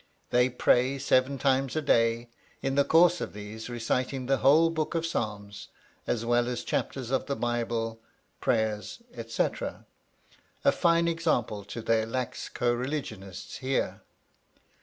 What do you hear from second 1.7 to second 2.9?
a day, in the